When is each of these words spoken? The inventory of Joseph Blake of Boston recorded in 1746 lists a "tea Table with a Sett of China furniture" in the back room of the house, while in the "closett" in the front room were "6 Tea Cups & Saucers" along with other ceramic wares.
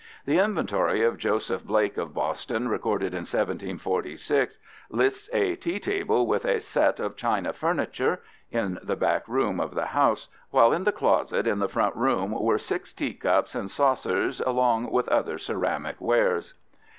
The 0.25 0.39
inventory 0.39 1.03
of 1.03 1.19
Joseph 1.19 1.63
Blake 1.63 1.95
of 1.95 2.11
Boston 2.11 2.67
recorded 2.69 3.13
in 3.13 3.19
1746 3.19 4.57
lists 4.89 5.29
a 5.31 5.55
"tea 5.57 5.79
Table 5.79 6.25
with 6.25 6.43
a 6.43 6.59
Sett 6.59 6.99
of 6.99 7.15
China 7.15 7.53
furniture" 7.53 8.19
in 8.49 8.79
the 8.81 8.95
back 8.95 9.27
room 9.27 9.59
of 9.59 9.75
the 9.75 9.85
house, 9.85 10.27
while 10.49 10.73
in 10.73 10.85
the 10.85 10.91
"closett" 10.91 11.45
in 11.45 11.59
the 11.59 11.69
front 11.69 11.95
room 11.95 12.31
were 12.31 12.57
"6 12.57 12.93
Tea 12.93 13.13
Cups 13.13 13.55
& 13.63 13.67
Saucers" 13.73 14.39
along 14.41 14.89
with 14.91 15.07
other 15.09 15.37
ceramic 15.37 15.97
wares. 16.01 16.55